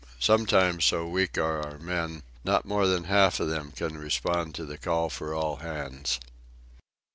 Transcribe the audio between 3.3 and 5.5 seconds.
of them can respond to the call for